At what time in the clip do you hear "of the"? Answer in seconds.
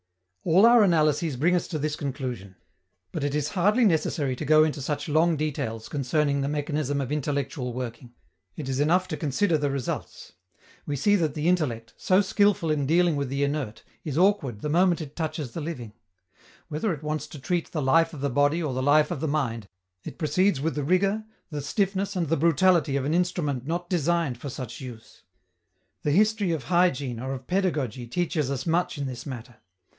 18.11-18.29, 19.11-19.27